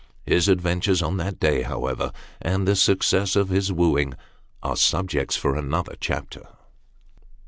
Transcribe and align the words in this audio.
His 0.25 0.47
adventures 0.47 1.03
on 1.03 1.17
that 1.17 1.39
day, 1.39 1.61
however, 1.61 2.11
and 2.41 2.67
the 2.67 2.71
succcess 2.75 3.35
of 3.35 3.49
his 3.49 3.71
wooing, 3.71 4.15
are 4.63 4.75
subjects 4.75 5.35
for 5.35 5.55
another 5.55 5.93
chapter. 5.99 6.47